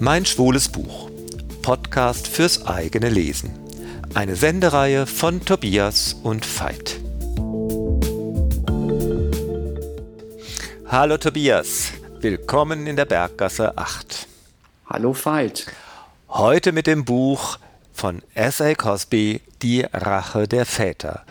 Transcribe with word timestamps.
Mein 0.00 0.24
schwules 0.24 0.68
Buch. 0.68 1.10
Podcast 1.60 2.28
fürs 2.28 2.66
eigene 2.66 3.08
Lesen. 3.08 3.50
Eine 4.14 4.36
Sendereihe 4.36 5.08
von 5.08 5.44
Tobias 5.44 6.14
und 6.22 6.46
Veit. 6.46 7.00
Hallo 10.86 11.16
Tobias, 11.18 11.88
willkommen 12.20 12.86
in 12.86 12.94
der 12.94 13.06
Berggasse 13.06 13.76
8. 13.76 14.28
Hallo 14.86 15.14
Veit. 15.14 15.66
Heute 16.28 16.70
mit 16.70 16.86
dem 16.86 17.04
Buch 17.04 17.58
von 17.92 18.22
S.A. 18.34 18.74
Cosby 18.74 19.40
Die 19.62 19.80
Rache 19.80 20.46
der 20.46 20.64
Väter. 20.64 21.24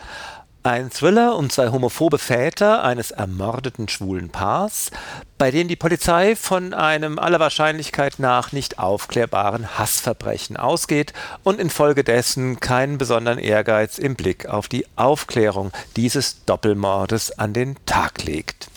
Ein 0.67 0.91
Thriller 0.91 1.37
um 1.37 1.49
zwei 1.49 1.69
homophobe 1.69 2.17
Väter 2.17 2.83
eines 2.83 3.11
ermordeten 3.11 3.87
schwulen 3.87 4.27
Paars, 4.27 4.91
bei 5.37 5.49
denen 5.49 5.69
die 5.69 5.77
Polizei 5.77 6.35
von 6.35 6.73
einem 6.73 7.19
aller 7.19 7.39
Wahrscheinlichkeit 7.39 8.19
nach 8.19 8.51
nicht 8.51 8.77
aufklärbaren 8.77 9.79
Hassverbrechen 9.79 10.57
ausgeht 10.57 11.13
und 11.43 11.61
infolgedessen 11.61 12.59
keinen 12.59 12.97
besonderen 12.97 13.39
Ehrgeiz 13.39 13.97
im 13.97 14.15
Blick 14.15 14.47
auf 14.47 14.67
die 14.67 14.85
Aufklärung 14.97 15.71
dieses 15.95 16.43
Doppelmordes 16.43 17.39
an 17.39 17.53
den 17.53 17.77
Tag 17.85 18.25
legt. 18.25 18.67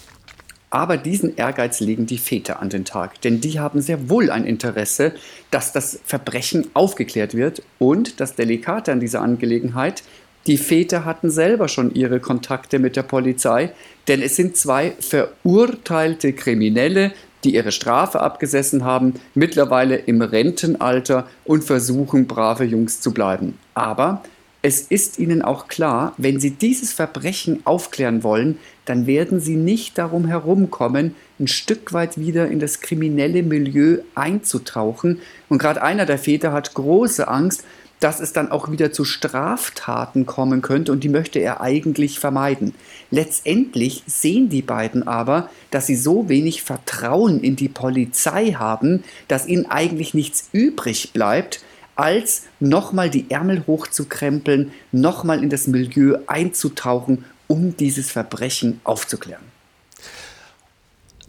Aber 0.72 0.96
diesen 0.96 1.34
Ehrgeiz 1.34 1.80
legen 1.80 2.06
die 2.06 2.18
Väter 2.18 2.60
an 2.60 2.70
den 2.70 2.84
Tag, 2.84 3.20
denn 3.22 3.40
die 3.40 3.58
haben 3.58 3.80
sehr 3.82 4.08
wohl 4.08 4.30
ein 4.30 4.44
Interesse, 4.44 5.12
dass 5.50 5.72
das 5.72 5.98
Verbrechen 6.04 6.70
aufgeklärt 6.74 7.34
wird 7.34 7.64
und 7.80 8.20
das 8.20 8.36
Delikate 8.36 8.92
an 8.92 9.00
dieser 9.00 9.22
Angelegenheit, 9.22 10.04
die 10.46 10.56
Väter 10.56 11.04
hatten 11.04 11.30
selber 11.30 11.68
schon 11.68 11.94
ihre 11.94 12.20
Kontakte 12.20 12.78
mit 12.78 12.96
der 12.96 13.02
Polizei, 13.02 13.72
denn 14.08 14.22
es 14.22 14.36
sind 14.36 14.56
zwei 14.56 14.94
verurteilte 14.98 16.32
Kriminelle, 16.32 17.12
die 17.44 17.54
ihre 17.54 17.72
Strafe 17.72 18.20
abgesessen 18.20 18.84
haben, 18.84 19.14
mittlerweile 19.34 19.96
im 19.96 20.22
Rentenalter 20.22 21.28
und 21.44 21.64
versuchen, 21.64 22.26
brave 22.26 22.64
Jungs 22.64 23.00
zu 23.00 23.12
bleiben. 23.12 23.58
Aber 23.74 24.22
es 24.62 24.82
ist 24.82 25.18
ihnen 25.18 25.40
auch 25.40 25.68
klar, 25.68 26.12
wenn 26.18 26.38
sie 26.38 26.50
dieses 26.50 26.92
Verbrechen 26.92 27.60
aufklären 27.64 28.22
wollen, 28.22 28.58
dann 28.84 29.06
werden 29.06 29.40
sie 29.40 29.56
nicht 29.56 29.96
darum 29.96 30.26
herumkommen, 30.26 31.14
ein 31.38 31.46
Stück 31.46 31.94
weit 31.94 32.18
wieder 32.18 32.48
in 32.48 32.60
das 32.60 32.80
kriminelle 32.80 33.42
Milieu 33.42 33.98
einzutauchen. 34.14 35.20
Und 35.48 35.58
gerade 35.58 35.80
einer 35.80 36.04
der 36.04 36.18
Väter 36.18 36.52
hat 36.52 36.74
große 36.74 37.26
Angst, 37.26 37.64
dass 38.00 38.18
es 38.18 38.32
dann 38.32 38.50
auch 38.50 38.70
wieder 38.70 38.92
zu 38.92 39.04
Straftaten 39.04 40.26
kommen 40.26 40.62
könnte 40.62 40.90
und 40.90 41.04
die 41.04 41.08
möchte 41.08 41.38
er 41.38 41.60
eigentlich 41.60 42.18
vermeiden. 42.18 42.74
Letztendlich 43.10 44.02
sehen 44.06 44.48
die 44.48 44.62
beiden 44.62 45.06
aber, 45.06 45.50
dass 45.70 45.86
sie 45.86 45.96
so 45.96 46.28
wenig 46.28 46.62
Vertrauen 46.62 47.40
in 47.40 47.56
die 47.56 47.68
Polizei 47.68 48.52
haben, 48.52 49.04
dass 49.28 49.46
ihnen 49.46 49.66
eigentlich 49.70 50.14
nichts 50.14 50.48
übrig 50.52 51.12
bleibt, 51.12 51.62
als 51.94 52.44
nochmal 52.60 53.10
die 53.10 53.30
Ärmel 53.30 53.64
hochzukrempeln, 53.66 54.72
nochmal 54.90 55.42
in 55.42 55.50
das 55.50 55.66
Milieu 55.66 56.16
einzutauchen, 56.26 57.26
um 57.46 57.76
dieses 57.76 58.10
Verbrechen 58.10 58.80
aufzuklären. 58.84 59.44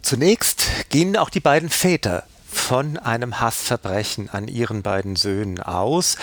Zunächst 0.00 0.66
gehen 0.88 1.16
auch 1.16 1.30
die 1.30 1.40
beiden 1.40 1.68
Väter 1.68 2.24
von 2.52 2.98
einem 2.98 3.40
Hassverbrechen 3.40 4.28
an 4.30 4.46
ihren 4.46 4.82
beiden 4.82 5.16
Söhnen 5.16 5.60
aus 5.60 6.16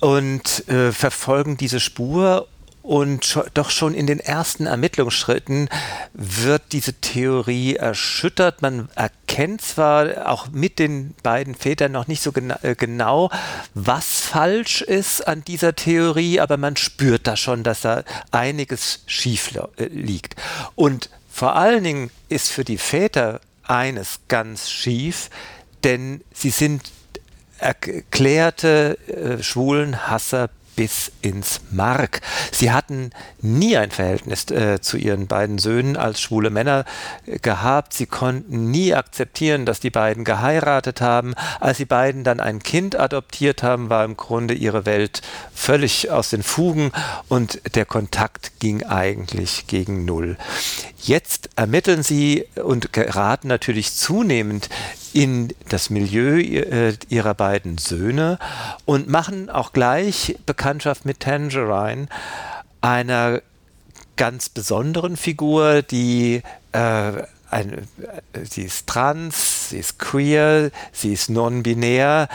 und 0.00 0.68
äh, 0.68 0.92
verfolgen 0.92 1.56
diese 1.56 1.80
Spur 1.80 2.48
und 2.82 3.38
doch 3.54 3.70
schon 3.70 3.94
in 3.94 4.06
den 4.06 4.20
ersten 4.20 4.66
Ermittlungsschritten 4.66 5.68
wird 6.14 6.72
diese 6.72 6.94
Theorie 6.94 7.76
erschüttert. 7.76 8.62
Man 8.62 8.88
erkennt 8.94 9.60
zwar 9.60 10.28
auch 10.28 10.48
mit 10.48 10.78
den 10.78 11.14
beiden 11.22 11.54
Vätern 11.54 11.92
noch 11.92 12.08
nicht 12.08 12.22
so 12.22 12.32
gena 12.32 12.58
äh, 12.62 12.74
genau, 12.74 13.30
was 13.74 14.20
falsch 14.20 14.80
ist 14.80 15.26
an 15.28 15.44
dieser 15.44 15.76
Theorie, 15.76 16.40
aber 16.40 16.56
man 16.56 16.76
spürt 16.76 17.26
da 17.26 17.36
schon, 17.36 17.62
dass 17.62 17.82
da 17.82 18.02
einiges 18.30 19.04
schief 19.06 19.52
äh, 19.76 19.84
liegt. 19.84 20.36
Und 20.74 21.10
vor 21.30 21.56
allen 21.56 21.84
Dingen 21.84 22.10
ist 22.28 22.50
für 22.50 22.64
die 22.64 22.78
Väter 22.78 23.40
eines 23.62 24.20
ganz 24.28 24.68
schief, 24.68 25.30
denn 25.84 26.22
sie 26.32 26.50
sind 26.50 26.82
erklärte 27.58 28.96
äh, 29.08 29.42
schwulen 29.42 30.08
Hasser 30.08 30.48
bis 30.80 31.12
ins 31.20 31.60
Mark. 31.70 32.22
Sie 32.52 32.72
hatten 32.72 33.10
nie 33.42 33.76
ein 33.76 33.90
Verhältnis 33.90 34.50
äh, 34.50 34.80
zu 34.80 34.96
ihren 34.96 35.26
beiden 35.26 35.58
Söhnen 35.58 35.98
als 35.98 36.22
schwule 36.22 36.48
Männer 36.48 36.86
gehabt. 37.42 37.92
Sie 37.92 38.06
konnten 38.06 38.70
nie 38.70 38.94
akzeptieren, 38.94 39.66
dass 39.66 39.80
die 39.80 39.90
beiden 39.90 40.24
geheiratet 40.24 41.02
haben. 41.02 41.34
Als 41.60 41.76
die 41.76 41.84
beiden 41.84 42.24
dann 42.24 42.40
ein 42.40 42.62
Kind 42.62 42.98
adoptiert 42.98 43.62
haben, 43.62 43.90
war 43.90 44.06
im 44.06 44.16
Grunde 44.16 44.54
ihre 44.54 44.86
Welt 44.86 45.20
völlig 45.54 46.10
aus 46.10 46.30
den 46.30 46.42
Fugen 46.42 46.92
und 47.28 47.60
der 47.74 47.84
Kontakt 47.84 48.58
ging 48.58 48.82
eigentlich 48.82 49.66
gegen 49.66 50.06
Null. 50.06 50.38
Jetzt 51.02 51.50
ermitteln 51.56 52.02
sie 52.02 52.46
und 52.54 52.94
geraten 52.94 53.48
natürlich 53.48 53.94
zunehmend 53.94 54.70
in 55.12 55.54
das 55.68 55.90
Milieu 55.90 56.40
äh, 56.40 56.94
ihrer 57.08 57.34
beiden 57.34 57.78
Söhne 57.78 58.38
und 58.84 59.08
machen 59.08 59.50
auch 59.50 59.72
gleich 59.72 60.36
Bekanntschaft 60.46 61.04
mit 61.04 61.20
Tangerine, 61.20 62.06
einer 62.80 63.42
ganz 64.16 64.48
besonderen 64.48 65.16
Figur, 65.16 65.82
die 65.82 66.42
äh, 66.72 67.12
eine, 67.50 67.82
sie 68.48 68.62
ist 68.62 68.86
trans, 68.86 69.70
sie 69.70 69.78
ist 69.78 69.98
queer, 69.98 70.70
sie 70.92 71.12
ist 71.12 71.30
non-binär 71.30 72.28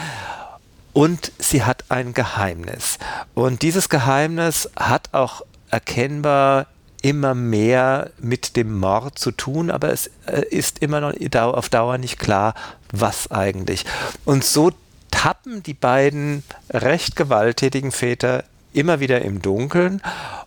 und 0.92 1.32
sie 1.38 1.62
hat 1.64 1.84
ein 1.88 2.12
Geheimnis. 2.14 2.98
Und 3.34 3.62
dieses 3.62 3.88
Geheimnis 3.88 4.70
hat 4.76 5.10
auch 5.12 5.42
erkennbar 5.70 6.66
immer 7.06 7.36
mehr 7.36 8.10
mit 8.18 8.56
dem 8.56 8.80
Mord 8.80 9.16
zu 9.16 9.30
tun, 9.30 9.70
aber 9.70 9.92
es 9.92 10.10
äh, 10.26 10.42
ist 10.50 10.80
immer 10.80 11.00
noch 11.00 11.14
auf 11.32 11.68
Dauer 11.68 11.98
nicht 11.98 12.18
klar, 12.18 12.54
was 12.90 13.30
eigentlich. 13.30 13.84
Und 14.24 14.42
so 14.42 14.72
tappen 15.12 15.62
die 15.62 15.72
beiden 15.74 16.42
recht 16.68 17.14
gewalttätigen 17.14 17.92
Väter 17.92 18.42
immer 18.72 18.98
wieder 18.98 19.22
im 19.22 19.40
Dunkeln 19.40 20.02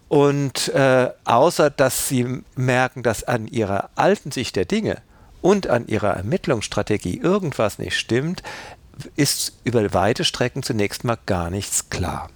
und 0.09 0.67
äh, 0.73 1.09
außer 1.23 1.69
dass 1.69 2.09
sie 2.09 2.43
merken, 2.57 3.03
dass 3.03 3.23
an 3.23 3.47
ihrer 3.47 3.89
alten 3.95 4.31
Sicht 4.31 4.57
der 4.57 4.65
Dinge 4.65 4.97
und 5.41 5.67
an 5.67 5.87
ihrer 5.87 6.11
Ermittlungsstrategie 6.17 7.19
irgendwas 7.19 7.79
nicht 7.79 7.97
stimmt, 7.97 8.43
ist 9.15 9.53
über 9.63 9.93
weite 9.93 10.25
Strecken 10.25 10.61
zunächst 10.61 11.05
mal 11.05 11.17
gar 11.25 11.49
nichts 11.49 11.89
klar. 11.89 12.29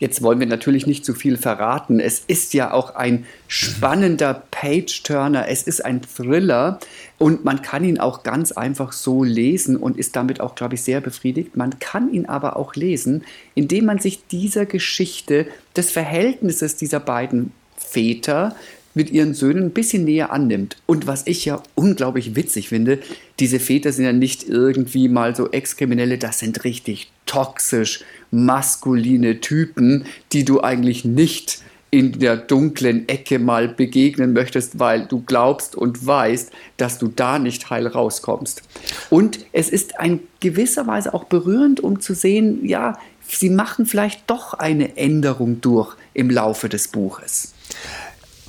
Jetzt 0.00 0.22
wollen 0.22 0.40
wir 0.40 0.46
natürlich 0.46 0.86
nicht 0.86 1.04
zu 1.04 1.12
viel 1.12 1.36
verraten. 1.36 2.00
Es 2.00 2.24
ist 2.26 2.54
ja 2.54 2.72
auch 2.72 2.94
ein 2.94 3.26
spannender 3.48 4.42
Page-Turner. 4.50 5.46
Es 5.46 5.62
ist 5.62 5.84
ein 5.84 6.00
Thriller 6.00 6.80
und 7.18 7.44
man 7.44 7.60
kann 7.60 7.84
ihn 7.84 8.00
auch 8.00 8.22
ganz 8.22 8.50
einfach 8.50 8.92
so 8.92 9.22
lesen 9.22 9.76
und 9.76 9.98
ist 9.98 10.16
damit 10.16 10.40
auch, 10.40 10.54
glaube 10.54 10.74
ich, 10.74 10.82
sehr 10.82 11.02
befriedigt. 11.02 11.54
Man 11.54 11.78
kann 11.80 12.10
ihn 12.12 12.24
aber 12.24 12.56
auch 12.56 12.74
lesen, 12.74 13.24
indem 13.54 13.84
man 13.84 13.98
sich 13.98 14.26
dieser 14.26 14.64
Geschichte 14.64 15.46
des 15.76 15.90
Verhältnisses 15.90 16.76
dieser 16.76 17.00
beiden 17.00 17.52
Väter 17.76 18.56
mit 18.94 19.10
ihren 19.10 19.34
Söhnen 19.34 19.64
ein 19.64 19.70
bisschen 19.70 20.04
näher 20.04 20.32
annimmt. 20.32 20.76
Und 20.86 21.06
was 21.06 21.26
ich 21.26 21.44
ja 21.44 21.62
unglaublich 21.74 22.34
witzig 22.34 22.68
finde, 22.68 22.98
diese 23.38 23.60
Väter 23.60 23.92
sind 23.92 24.04
ja 24.04 24.12
nicht 24.12 24.48
irgendwie 24.48 25.08
mal 25.08 25.34
so 25.36 25.50
Ex-Kriminelle, 25.50 26.18
das 26.18 26.38
sind 26.38 26.64
richtig 26.64 27.10
toxisch 27.26 28.04
maskuline 28.30 29.40
Typen, 29.40 30.04
die 30.32 30.44
du 30.44 30.60
eigentlich 30.60 31.04
nicht 31.04 31.62
in 31.92 32.12
der 32.20 32.36
dunklen 32.36 33.08
Ecke 33.08 33.38
mal 33.38 33.68
begegnen 33.68 34.32
möchtest, 34.32 34.78
weil 34.78 35.06
du 35.06 35.22
glaubst 35.22 35.74
und 35.74 36.06
weißt, 36.06 36.52
dass 36.76 36.98
du 36.98 37.08
da 37.08 37.38
nicht 37.38 37.68
heil 37.70 37.86
rauskommst. 37.86 38.62
Und 39.10 39.40
es 39.52 39.68
ist 39.68 39.98
ein 39.98 40.20
gewisserweise 40.38 41.12
auch 41.14 41.24
berührend, 41.24 41.80
um 41.80 42.00
zu 42.00 42.14
sehen, 42.14 42.64
ja, 42.64 42.96
sie 43.26 43.50
machen 43.50 43.86
vielleicht 43.86 44.30
doch 44.30 44.54
eine 44.54 44.96
Änderung 44.96 45.60
durch 45.60 45.96
im 46.14 46.30
Laufe 46.30 46.68
des 46.68 46.88
Buches. 46.88 47.54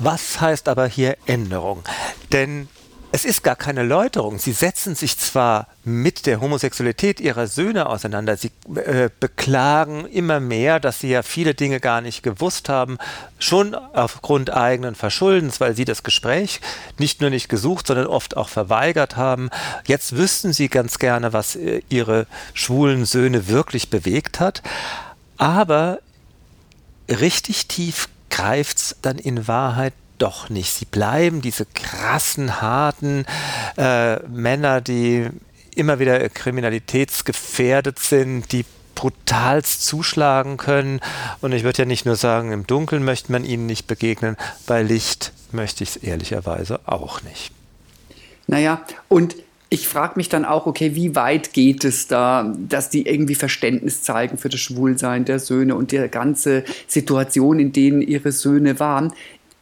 Was 0.04 0.42
heißt 0.42 0.68
aber 0.68 0.88
hier 0.88 1.16
Änderung? 1.28 1.84
Denn 2.32 2.68
es 3.12 3.24
ist 3.24 3.44
gar 3.44 3.56
keine 3.56 3.84
Läuterung. 3.84 4.40
Sie 4.40 4.52
setzen 4.52 4.96
sich 4.96 5.16
zwar 5.20 5.68
mit 5.84 6.26
der 6.26 6.42
Homosexualität 6.42 7.20
ihrer 7.20 7.46
Söhne 7.46 7.88
auseinander, 7.88 8.36
sie 8.36 8.50
äh, 8.74 9.12
beklagen 9.20 10.08
immer 10.08 10.40
mehr, 10.40 10.80
dass 10.80 11.02
sie 11.02 11.10
ja 11.10 11.22
viele 11.22 11.54
Dinge 11.54 11.80
gar 11.80 12.02
nicht 12.02 12.24
gewusst 12.24 12.68
haben, 12.68 12.98
schon 13.38 13.76
aufgrund 13.76 14.52
eigenen 14.52 14.96
Verschuldens, 14.96 15.60
weil 15.60 15.76
sie 15.76 15.86
das 15.86 16.02
Gespräch 16.02 16.62
nicht 16.98 17.22
nur 17.22 17.30
nicht 17.30 17.48
gesucht, 17.48 17.86
sondern 17.86 18.08
oft 18.08 18.36
auch 18.38 18.50
verweigert 18.50 19.18
haben. 19.18 19.52
Jetzt 19.86 20.18
wüssten 20.18 20.52
sie 20.52 20.68
ganz 20.68 20.98
gerne, 20.98 21.32
was 21.32 21.56
äh, 21.56 21.84
ihre 21.90 22.26
schwulen 22.56 23.06
Söhne 23.06 23.48
wirklich 23.50 23.92
bewegt 23.92 24.40
hat. 24.40 24.64
Aber 25.38 26.00
richtig 27.08 27.68
tief 27.68 28.10
greift 28.32 28.78
es 28.78 28.96
dann 29.04 29.20
in 29.20 29.48
Wahrheit 29.48 29.94
doch 30.18 30.50
nicht. 30.50 30.74
Sie 30.74 30.86
bleiben 30.86 31.42
diese 31.42 31.66
krassen, 31.66 32.62
harten 32.62 33.26
äh, 33.78 34.18
Männer, 34.28 34.82
die 34.82 35.30
immer 35.76 36.00
wieder 36.00 36.30
kriminalitätsgefährdet 36.30 38.00
sind, 38.00 38.52
die 38.52 38.66
brutalst 38.96 39.86
zuschlagen 39.86 40.58
können. 40.58 41.00
Und 41.42 41.54
ich 41.54 41.64
würde 41.64 41.80
ja 41.80 41.86
nicht 41.86 42.06
nur 42.06 42.16
sagen, 42.16 42.52
im 42.52 42.68
Dunkeln 42.68 43.04
möchte 43.04 43.32
man 43.32 43.46
ihnen 43.46 43.66
nicht 43.66 43.88
begegnen, 43.88 44.38
bei 44.68 44.84
Licht 44.84 45.34
möchte 45.52 45.84
ich 45.84 45.92
es 45.92 45.98
ehrlicherweise 45.98 46.82
auch 46.86 47.22
nicht. 47.24 47.52
Naja, 48.48 48.82
und 49.08 49.36
ich 49.74 49.88
frage 49.88 50.16
mich 50.18 50.28
dann 50.28 50.44
auch, 50.44 50.66
okay, 50.66 50.96
wie 50.96 51.16
weit 51.16 51.54
geht 51.54 51.86
es 51.86 52.08
da, 52.08 52.54
dass 52.68 52.90
die 52.90 53.08
irgendwie 53.08 53.36
Verständnis 53.36 54.04
zeigen 54.04 54.38
für 54.38 54.50
das 54.50 54.60
Schwulsein 54.60 55.24
der 55.24 55.40
Söhne 55.40 55.76
und 55.76 55.94
die 55.94 56.10
ganze 56.10 56.66
Situation, 56.88 57.58
in 57.58 57.72
denen 57.72 58.02
ihre 58.02 58.34
Söhne 58.34 58.82
waren. 58.82 59.14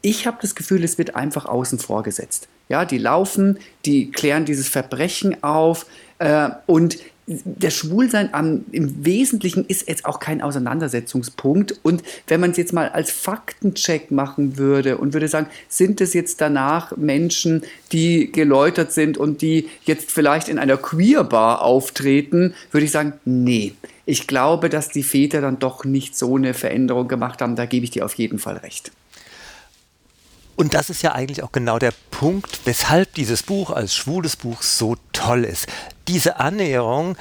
Ich 0.01 0.25
habe 0.25 0.39
das 0.41 0.55
Gefühl, 0.55 0.83
es 0.83 0.97
wird 0.97 1.15
einfach 1.15 1.45
außen 1.45 1.77
vor 1.77 2.01
gesetzt. 2.01 2.47
Ja, 2.69 2.85
die 2.85 2.97
laufen, 2.97 3.59
die 3.85 4.09
klären 4.09 4.45
dieses 4.45 4.67
Verbrechen 4.67 5.43
auf 5.43 5.85
äh, 6.17 6.49
und 6.65 6.97
der 7.29 7.69
Schwulsein 7.69 8.33
am, 8.33 8.65
im 8.71 9.05
Wesentlichen 9.05 9.63
ist 9.65 9.87
jetzt 9.87 10.05
auch 10.05 10.19
kein 10.19 10.41
Auseinandersetzungspunkt. 10.41 11.79
Und 11.83 12.01
wenn 12.27 12.39
man 12.39 12.51
es 12.51 12.57
jetzt 12.57 12.73
mal 12.73 12.89
als 12.89 13.11
Faktencheck 13.11 14.09
machen 14.09 14.57
würde 14.57 14.97
und 14.97 15.13
würde 15.13 15.27
sagen, 15.27 15.47
sind 15.67 16.01
es 16.01 16.13
jetzt 16.13 16.41
danach 16.41 16.97
Menschen, 16.97 17.61
die 17.91 18.31
geläutert 18.31 18.91
sind 18.93 19.17
und 19.17 19.43
die 19.43 19.69
jetzt 19.83 20.11
vielleicht 20.11 20.49
in 20.49 20.57
einer 20.57 20.77
Queerbar 20.77 21.61
auftreten, 21.61 22.55
würde 22.71 22.85
ich 22.85 22.91
sagen, 22.91 23.13
nee. 23.25 23.73
Ich 24.05 24.25
glaube, 24.25 24.69
dass 24.69 24.89
die 24.89 25.03
Väter 25.03 25.39
dann 25.39 25.59
doch 25.59 25.85
nicht 25.85 26.17
so 26.17 26.35
eine 26.35 26.55
Veränderung 26.55 27.07
gemacht 27.07 27.43
haben. 27.43 27.55
Da 27.55 27.67
gebe 27.67 27.83
ich 27.83 27.91
dir 27.91 28.05
auf 28.05 28.15
jeden 28.15 28.39
Fall 28.39 28.57
recht. 28.57 28.91
Und 30.59 30.73
das 30.73 30.89
ist 30.89 31.03
ja 31.03 31.13
eigentlich 31.13 31.41
auch 31.41 31.53
genau 31.53 31.79
der 31.79 31.93
Punkt, 32.11 32.59
weshalb 32.65 33.13
dieses 33.13 33.43
Buch 33.43 33.69
als 33.71 33.95
schwules 33.95 34.35
Buch 34.35 34.61
so 34.61 34.97
toll 35.13 35.45
ist. 35.45 35.67
Diese 36.09 36.41
Annäherung 36.41 37.15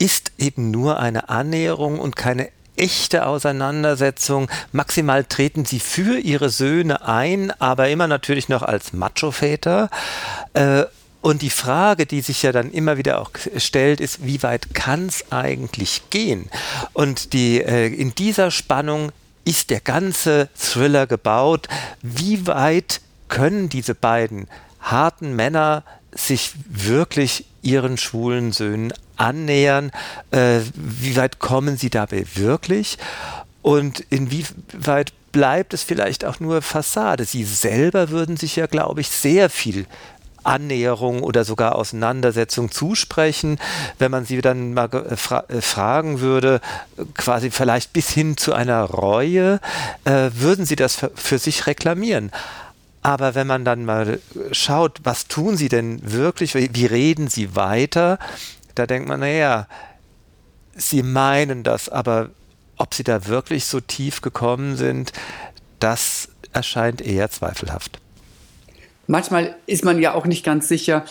ist 0.00 0.32
eben 0.38 0.72
nur 0.72 0.98
eine 0.98 1.28
Annäherung 1.28 2.00
und 2.00 2.16
keine 2.16 2.48
echte 2.74 3.26
Auseinandersetzung. 3.26 4.50
Maximal 4.72 5.22
treten 5.22 5.64
sie 5.64 5.78
für 5.78 6.18
ihre 6.18 6.50
Söhne 6.50 7.06
ein, 7.06 7.52
aber 7.60 7.90
immer 7.90 8.08
natürlich 8.08 8.48
noch 8.48 8.62
als 8.62 8.92
Macho-Väter. 8.92 9.88
Äh, 10.54 10.82
und 11.20 11.42
die 11.42 11.50
Frage, 11.50 12.06
die 12.06 12.22
sich 12.22 12.42
ja 12.42 12.50
dann 12.50 12.72
immer 12.72 12.96
wieder 12.96 13.20
auch 13.20 13.30
stellt, 13.58 14.00
ist, 14.00 14.26
wie 14.26 14.42
weit 14.42 14.74
kann 14.74 15.06
es 15.06 15.30
eigentlich 15.30 16.02
gehen? 16.10 16.50
Und 16.92 17.34
die, 17.34 17.62
äh, 17.62 17.86
in 17.86 18.16
dieser 18.16 18.50
Spannung 18.50 19.12
ist 19.44 19.70
der 19.70 19.80
ganze 19.80 20.48
Thriller 20.54 21.06
gebaut? 21.06 21.68
Wie 22.02 22.46
weit 22.46 23.00
können 23.28 23.68
diese 23.68 23.94
beiden 23.94 24.48
harten 24.80 25.34
Männer 25.36 25.84
sich 26.12 26.52
wirklich 26.66 27.46
ihren 27.62 27.96
schwulen 27.96 28.52
Söhnen 28.52 28.92
annähern? 29.16 29.90
Äh, 30.30 30.60
wie 30.74 31.16
weit 31.16 31.38
kommen 31.38 31.76
sie 31.76 31.90
dabei 31.90 32.24
wirklich? 32.34 32.98
Und 33.62 34.00
inwieweit 34.10 35.12
bleibt 35.32 35.74
es 35.74 35.82
vielleicht 35.82 36.24
auch 36.24 36.40
nur 36.40 36.62
Fassade? 36.62 37.24
Sie 37.24 37.44
selber 37.44 38.10
würden 38.10 38.36
sich 38.36 38.56
ja, 38.56 38.66
glaube 38.66 39.00
ich, 39.00 39.10
sehr 39.10 39.50
viel 39.50 39.86
Annäherung 40.44 41.22
oder 41.22 41.44
sogar 41.44 41.76
Auseinandersetzung 41.76 42.70
zusprechen, 42.70 43.58
wenn 43.98 44.10
man 44.10 44.24
sie 44.24 44.40
dann 44.40 44.74
mal 44.74 44.88
äh, 44.92 45.16
fra 45.16 45.44
äh, 45.48 45.60
fragen 45.60 46.20
würde, 46.20 46.60
quasi 47.14 47.50
vielleicht 47.50 47.92
bis 47.92 48.10
hin 48.10 48.36
zu 48.36 48.52
einer 48.52 48.82
Reue, 48.84 49.60
äh, 50.04 50.30
würden 50.34 50.64
sie 50.64 50.76
das 50.76 51.06
für 51.14 51.38
sich 51.38 51.66
reklamieren. 51.66 52.30
Aber 53.02 53.34
wenn 53.34 53.46
man 53.46 53.64
dann 53.64 53.84
mal 53.84 54.20
schaut, 54.52 54.98
was 55.04 55.26
tun 55.26 55.56
sie 55.56 55.68
denn 55.68 56.00
wirklich, 56.12 56.54
wie 56.54 56.86
reden 56.86 57.28
sie 57.28 57.56
weiter, 57.56 58.18
da 58.74 58.86
denkt 58.86 59.08
man, 59.08 59.20
naja, 59.20 59.66
sie 60.74 61.02
meinen 61.02 61.62
das, 61.62 61.88
aber 61.88 62.30
ob 62.76 62.94
sie 62.94 63.04
da 63.04 63.26
wirklich 63.26 63.64
so 63.64 63.80
tief 63.80 64.20
gekommen 64.20 64.76
sind, 64.76 65.12
das 65.78 66.28
erscheint 66.52 67.00
eher 67.00 67.30
zweifelhaft 67.30 68.00
manchmal 69.10 69.56
ist 69.66 69.84
man 69.84 70.00
ja 70.00 70.14
auch 70.14 70.26
nicht 70.26 70.44
ganz 70.44 70.68
sicher. 70.68 71.04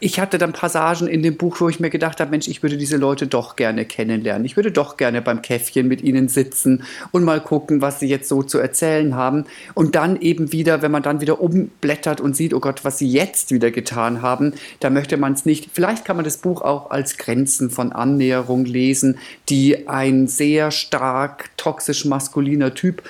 Ich 0.00 0.18
hatte 0.18 0.38
dann 0.38 0.52
Passagen 0.52 1.06
in 1.06 1.22
dem 1.22 1.36
Buch, 1.36 1.60
wo 1.60 1.68
ich 1.68 1.78
mir 1.78 1.90
gedacht 1.90 2.18
habe, 2.18 2.30
Mensch, 2.30 2.48
ich 2.48 2.64
würde 2.64 2.76
diese 2.76 2.96
Leute 2.96 3.28
doch 3.28 3.54
gerne 3.54 3.84
kennenlernen. 3.84 4.44
Ich 4.44 4.56
würde 4.56 4.72
doch 4.72 4.96
gerne 4.96 5.22
beim 5.22 5.40
Käffchen 5.40 5.86
mit 5.86 6.02
ihnen 6.02 6.28
sitzen 6.28 6.82
und 7.12 7.22
mal 7.22 7.40
gucken, 7.40 7.80
was 7.80 8.00
sie 8.00 8.08
jetzt 8.08 8.28
so 8.28 8.42
zu 8.42 8.58
erzählen 8.58 9.14
haben. 9.14 9.44
Und 9.74 9.94
dann 9.94 10.20
eben 10.20 10.50
wieder, 10.50 10.82
wenn 10.82 10.90
man 10.90 11.04
dann 11.04 11.20
wieder 11.20 11.40
umblättert 11.40 12.20
und 12.20 12.34
sieht, 12.34 12.54
oh 12.54 12.60
Gott, 12.60 12.84
was 12.84 12.98
sie 12.98 13.08
jetzt 13.08 13.52
wieder 13.52 13.70
getan 13.70 14.20
haben, 14.20 14.54
da 14.80 14.90
möchte 14.90 15.16
man 15.16 15.34
es 15.34 15.44
nicht. 15.44 15.68
Vielleicht 15.72 16.04
kann 16.04 16.16
man 16.16 16.24
das 16.24 16.38
Buch 16.38 16.62
auch 16.62 16.90
als 16.90 17.16
Grenzen 17.16 17.70
von 17.70 17.92
Annäherung 17.92 18.64
lesen, 18.64 19.18
die 19.48 19.86
ein 19.86 20.26
sehr 20.26 20.72
stark 20.72 21.50
toxisch 21.56 22.04
maskuliner 22.04 22.74
Typ 22.74 23.02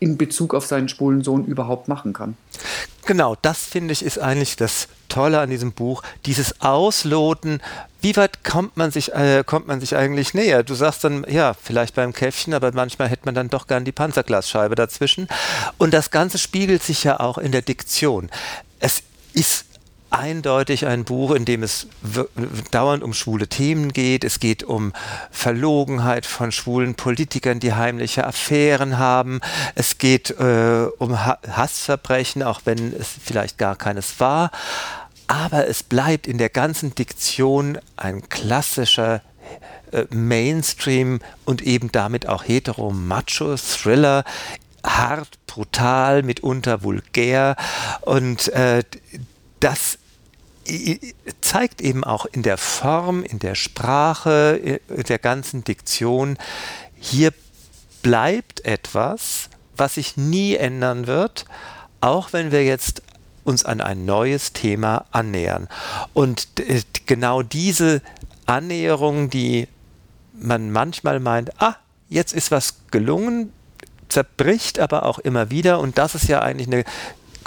in 0.00 0.16
Bezug 0.16 0.54
auf 0.54 0.66
seinen 0.66 0.88
schwulen 0.88 1.22
Sohn 1.22 1.44
überhaupt 1.44 1.88
machen 1.88 2.12
kann. 2.12 2.36
Genau, 3.06 3.36
das 3.40 3.64
finde 3.64 3.92
ich 3.92 4.04
ist 4.04 4.18
eigentlich 4.18 4.56
das 4.56 4.88
Tolle 5.08 5.40
an 5.40 5.50
diesem 5.50 5.72
Buch, 5.72 6.02
dieses 6.26 6.60
Ausloten, 6.60 7.60
wie 8.00 8.16
weit 8.16 8.44
kommt 8.44 8.76
man 8.76 8.90
sich, 8.90 9.12
äh, 9.12 9.42
kommt 9.44 9.66
man 9.66 9.80
sich 9.80 9.96
eigentlich 9.96 10.34
näher? 10.34 10.62
Du 10.62 10.74
sagst 10.74 11.02
dann, 11.02 11.24
ja, 11.28 11.54
vielleicht 11.54 11.94
beim 11.94 12.12
Käffchen, 12.12 12.54
aber 12.54 12.70
manchmal 12.72 13.08
hätte 13.08 13.22
man 13.24 13.34
dann 13.34 13.48
doch 13.48 13.66
gern 13.66 13.84
die 13.84 13.92
Panzerglasscheibe 13.92 14.74
dazwischen. 14.74 15.26
Und 15.78 15.94
das 15.94 16.10
Ganze 16.10 16.38
spiegelt 16.38 16.82
sich 16.82 17.02
ja 17.04 17.18
auch 17.18 17.38
in 17.38 17.50
der 17.50 17.62
Diktion. 17.62 18.30
Es 18.78 19.02
ist 19.32 19.64
eindeutig 20.10 20.86
ein 20.86 21.04
Buch, 21.04 21.32
in 21.32 21.44
dem 21.44 21.62
es 21.62 21.86
dauernd 22.70 23.02
um 23.02 23.12
schwule 23.12 23.48
Themen 23.48 23.92
geht. 23.92 24.24
Es 24.24 24.40
geht 24.40 24.62
um 24.62 24.92
Verlogenheit 25.30 26.26
von 26.26 26.52
schwulen 26.52 26.94
Politikern, 26.94 27.60
die 27.60 27.74
heimliche 27.74 28.26
Affären 28.26 28.98
haben. 28.98 29.40
Es 29.74 29.98
geht 29.98 30.30
äh, 30.30 30.86
um 30.98 31.24
ha 31.24 31.38
Hassverbrechen, 31.48 32.42
auch 32.42 32.62
wenn 32.64 32.94
es 32.94 33.08
vielleicht 33.22 33.58
gar 33.58 33.76
keines 33.76 34.18
war. 34.20 34.50
Aber 35.26 35.68
es 35.68 35.82
bleibt 35.82 36.26
in 36.26 36.38
der 36.38 36.48
ganzen 36.48 36.94
Diktion 36.94 37.78
ein 37.96 38.28
klassischer 38.30 39.20
äh, 39.92 40.04
Mainstream 40.10 41.20
und 41.44 41.62
eben 41.62 41.92
damit 41.92 42.26
auch 42.28 42.44
hetero-macho-Thriller 42.44 44.24
hart, 44.84 45.28
brutal, 45.46 46.22
mitunter 46.22 46.82
vulgär 46.82 47.56
und 48.02 48.48
äh, 48.48 48.82
das 49.60 49.98
zeigt 51.40 51.80
eben 51.80 52.04
auch 52.04 52.26
in 52.26 52.42
der 52.42 52.58
Form, 52.58 53.22
in 53.22 53.38
der 53.38 53.54
Sprache, 53.54 54.80
in 54.88 55.02
der 55.04 55.18
ganzen 55.18 55.64
Diktion, 55.64 56.36
hier 56.94 57.32
bleibt 58.02 58.64
etwas, 58.64 59.48
was 59.76 59.94
sich 59.94 60.16
nie 60.16 60.56
ändern 60.56 61.06
wird, 61.06 61.46
auch 62.00 62.32
wenn 62.32 62.52
wir 62.52 62.64
jetzt 62.64 63.02
uns 63.44 63.64
an 63.64 63.80
ein 63.80 64.04
neues 64.04 64.52
Thema 64.52 65.06
annähern. 65.10 65.68
Und 66.12 66.48
genau 67.06 67.42
diese 67.42 68.02
Annäherung, 68.46 69.30
die 69.30 69.68
man 70.34 70.70
manchmal 70.70 71.18
meint, 71.18 71.60
ah, 71.60 71.76
jetzt 72.08 72.34
ist 72.34 72.50
was 72.50 72.76
gelungen, 72.90 73.52
zerbricht 74.08 74.78
aber 74.78 75.04
auch 75.04 75.18
immer 75.18 75.50
wieder 75.50 75.80
und 75.80 75.98
das 75.98 76.14
ist 76.14 76.28
ja 76.28 76.40
eigentlich 76.40 76.68
eine 76.68 76.84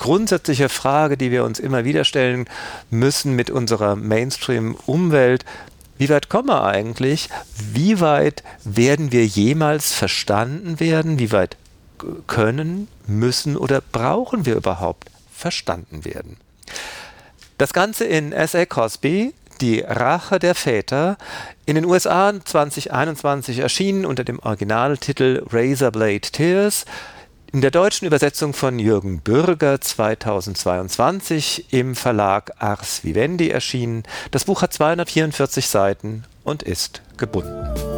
grundsätzliche 0.02 0.68
Frage, 0.68 1.16
die 1.16 1.30
wir 1.30 1.44
uns 1.44 1.60
immer 1.60 1.86
wieder 1.86 2.06
stellen 2.06 2.46
müssen 2.90 3.36
mit 3.36 3.52
unserer 3.52 3.96
Mainstream-Umwelt. 3.96 5.46
Wie 6.00 6.10
weit 6.10 6.28
kommen 6.28 6.50
wir 6.50 6.64
eigentlich? 6.64 7.30
Wie 7.72 8.00
weit 8.00 8.44
werden 8.64 9.12
wir 9.12 9.28
jemals 9.28 9.94
verstanden 9.94 10.80
werden? 10.80 11.20
Wie 11.20 11.32
weit 11.32 11.56
können, 12.26 12.88
müssen 13.06 13.56
oder 13.56 13.80
brauchen 13.80 14.48
wir 14.48 14.56
überhaupt 14.56 15.12
verstanden 15.32 16.04
werden? 16.04 16.38
Das 17.60 17.72
Ganze 17.72 18.06
in 18.06 18.32
S.A. 18.32 18.66
Cosby, 18.66 19.36
die 19.62 19.82
Rache 19.82 20.40
der 20.40 20.56
Väter, 20.56 21.16
in 21.68 21.76
den 21.76 21.86
USA 21.86 22.34
2021 22.44 23.60
erschienen 23.60 24.08
unter 24.08 24.24
dem 24.24 24.40
Originaltitel 24.40 25.46
Razorblade 25.52 26.22
Tears. 26.22 26.86
In 27.54 27.60
der 27.60 27.72
deutschen 27.72 28.06
Übersetzung 28.08 28.54
von 28.54 28.80
Jürgen 28.80 29.20
Bürger 29.20 29.82
2022 29.82 31.74
im 31.74 31.98
Verlag 31.98 32.54
Ars 32.60 33.04
Vivendi 33.04 33.50
erschienen. 33.50 34.04
Das 34.32 34.46
Buch 34.46 34.62
hat 34.62 34.72
244 34.72 35.68
Seiten 35.68 36.24
und 36.46 36.64
ist 36.64 37.02
gebunden. 37.18 37.91